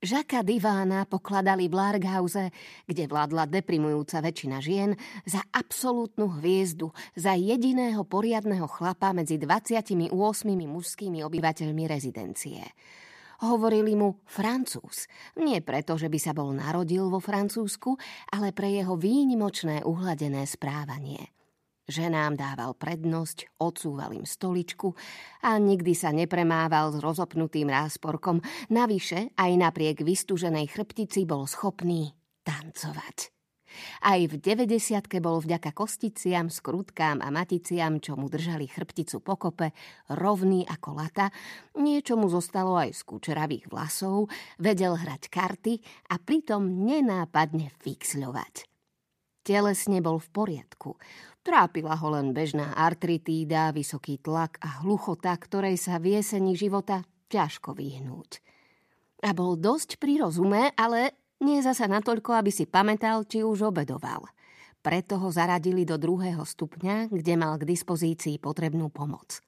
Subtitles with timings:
[0.00, 2.48] Žaka Divána pokladali v Larghause,
[2.88, 4.96] kde vládla deprimujúca väčšina žien,
[5.28, 10.08] za absolútnu hviezdu, za jediného poriadného chlapa medzi 28
[10.56, 12.64] mužskými obyvateľmi rezidencie.
[13.44, 15.04] Hovorili mu Francúz.
[15.36, 18.00] Nie preto, že by sa bol narodil vo Francúzsku,
[18.32, 21.28] ale pre jeho výnimočné uhladené správanie–
[21.90, 24.94] Ženám dával prednosť, odsúval im stoličku
[25.42, 28.38] a nikdy sa nepremával s rozopnutým rásporkom.
[28.70, 32.14] Navyše, aj napriek vystúženej chrbtici bol schopný
[32.46, 33.34] tancovať.
[34.06, 34.70] Aj v 90
[35.18, 39.74] bol vďaka kosticiam, skrutkám a maticiam, čo mu držali chrbticu pokope,
[40.14, 41.26] rovný ako lata,
[41.74, 44.30] niečo mu zostalo aj z kučeravých vlasov,
[44.62, 45.74] vedel hrať karty
[46.14, 48.69] a pritom nenápadne fixľovať.
[49.40, 51.00] Telesne bol v poriadku.
[51.40, 57.72] Trápila ho len bežná artritída, vysoký tlak a hluchota, ktorej sa v jeseni života ťažko
[57.72, 58.44] vyhnúť.
[59.24, 64.28] A bol dosť pri rozume, ale nie zasa natoľko, aby si pamätal, či už obedoval.
[64.80, 69.40] Preto ho zaradili do druhého stupňa, kde mal k dispozícii potrebnú pomoc.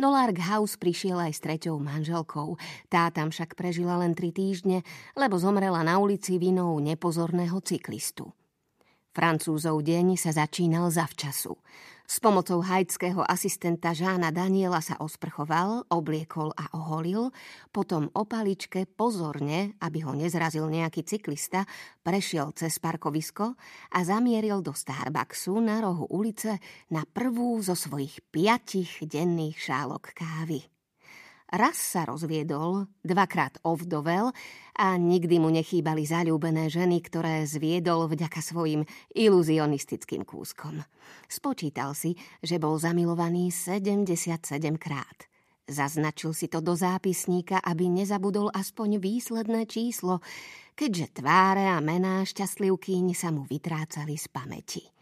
[0.00, 2.56] Do Lark House prišiel aj s treťou manželkou.
[2.88, 8.32] Tá tam však prežila len tri týždne, lebo zomrela na ulici vinou nepozorného cyklistu.
[9.16, 11.56] Francúzov deň sa začínal zavčasu.
[12.04, 17.32] S pomocou hajdského asistenta Žána Daniela sa osprchoval, obliekol a oholil,
[17.72, 21.64] potom o paličke pozorne, aby ho nezrazil nejaký cyklista,
[22.04, 23.56] prešiel cez parkovisko
[23.88, 26.60] a zamieril do Starbucksu na rohu ulice
[26.92, 30.75] na prvú zo svojich piatich denných šálok kávy.
[31.46, 34.34] Raz sa rozviedol, dvakrát ovdovel
[34.74, 38.82] a nikdy mu nechýbali zalúbené ženy, ktoré zviedol vďaka svojim
[39.14, 40.82] iluzionistickým kúskom.
[41.30, 44.42] Spočítal si, že bol zamilovaný 77
[44.74, 45.30] krát.
[45.70, 50.18] Zaznačil si to do zápisníka, aby nezabudol aspoň výsledné číslo,
[50.74, 54.95] keďže tváre a mená šťastlivkyň sa mu vytrácali z pamäti.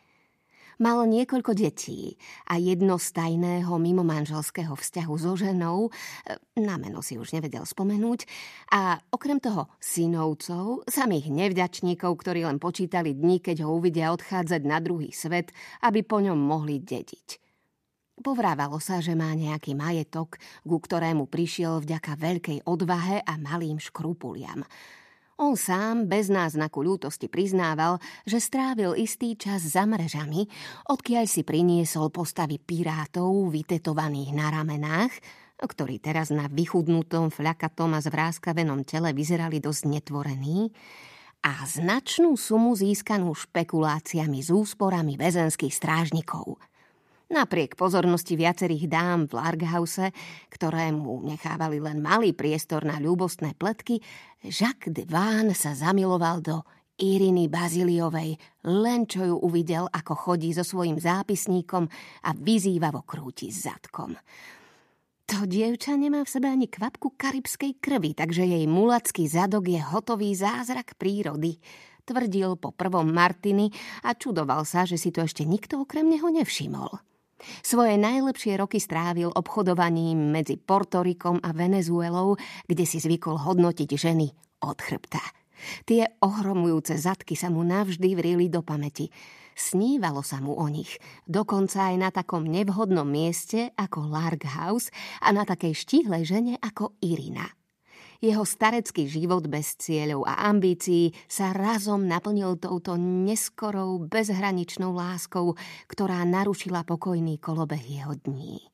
[0.82, 2.18] Mal niekoľko detí
[2.50, 5.90] a jedno z tajného mimomanželského vzťahu so ženou, e,
[6.58, 8.26] na meno si už nevedel spomenúť,
[8.74, 14.82] a okrem toho synovcov, samých nevďačníkov, ktorí len počítali dni, keď ho uvidia odchádzať na
[14.82, 15.54] druhý svet,
[15.86, 17.38] aby po ňom mohli dediť.
[18.14, 24.66] Povrávalo sa, že má nejaký majetok, ku ktorému prišiel vďaka veľkej odvahe a malým škrupuliam–
[25.38, 30.46] on sám bez náznaku ľútosti priznával, že strávil istý čas za mrežami,
[30.90, 35.12] odkiaľ si priniesol postavy pirátov vytetovaných na ramenách,
[35.58, 40.70] ktorí teraz na vychudnutom, fľakatom a zvráskavenom tele vyzerali dosť netvorení,
[41.44, 46.56] a značnú sumu získanú špekuláciami s úsporami väzenských strážnikov–
[47.32, 50.12] Napriek pozornosti viacerých dám v Larghouse,
[50.52, 54.04] ktorému nechávali len malý priestor na ľúbostné pletky,
[54.44, 56.60] Jacques de Vaan sa zamiloval do
[57.00, 58.36] Iriny Baziliovej,
[58.68, 61.88] len čo ju uvidel, ako chodí so svojím zápisníkom
[62.28, 64.14] a vyzývavo krúti zadkom.
[65.24, 70.36] To dievča nemá v sebe ani kvapku karibskej krvi, takže jej mulacký zadok je hotový
[70.36, 71.56] zázrak prírody,
[72.04, 73.72] tvrdil po prvom Martiny
[74.04, 77.13] a čudoval sa, že si to ešte nikto okrem neho nevšimol.
[77.64, 82.36] Svoje najlepšie roky strávil obchodovaním medzi Portorikom a Venezuelou,
[82.68, 84.26] kde si zvykol hodnotiť ženy
[84.64, 85.22] od chrbta.
[85.88, 89.08] Tie ohromujúce zadky sa mu navždy vrili do pamäti.
[89.54, 90.98] Snívalo sa mu o nich,
[91.30, 94.90] dokonca aj na takom nevhodnom mieste ako Lark House
[95.22, 97.46] a na takej štíhlej žene ako Irina.
[98.24, 105.60] Jeho starecký život bez cieľov a ambícií sa razom naplnil touto neskorou, bezhraničnou láskou,
[105.92, 108.64] ktorá narušila pokojný kolobeh jeho dní.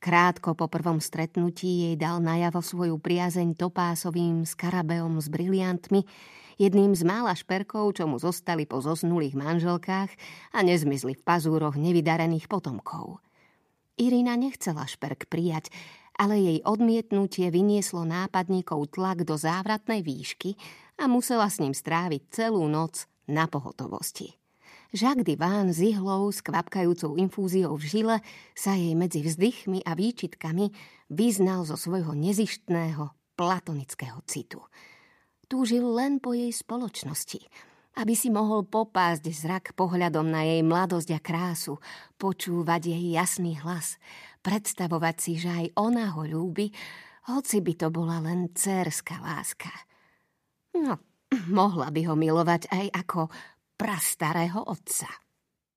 [0.00, 6.00] Krátko po prvom stretnutí jej dal najavo svoju priazeň topásovým skarabeom s briliantmi,
[6.56, 10.08] jedným z mála šperkov, čo mu zostali po zosnulých manželkách
[10.56, 13.20] a nezmizli v pazúroch nevydarených potomkov.
[14.00, 15.68] Irina nechcela šperk prijať,
[16.20, 20.52] ale jej odmietnutie vynieslo nápadníkov tlak do závratnej výšky
[21.00, 24.36] a musela s ním stráviť celú noc na pohotovosti.
[24.92, 28.16] Jacques Diván s ihlou s kvapkajúcou infúziou v žile
[28.52, 30.68] sa jej medzi vzdychmi a výčitkami
[31.08, 33.08] vyznal zo svojho nezištného
[33.38, 34.60] platonického citu.
[35.48, 37.40] Túžil len po jej spoločnosti,
[37.98, 41.82] aby si mohol popásť zrak pohľadom na jej mladosť a krásu,
[42.20, 43.98] počúvať jej jasný hlas
[44.40, 46.72] predstavovať si, že aj ona ho ľúbi,
[47.28, 49.70] hoci by to bola len cérská láska.
[50.76, 50.96] No,
[51.52, 53.20] mohla by ho milovať aj ako
[53.76, 55.08] prastarého otca.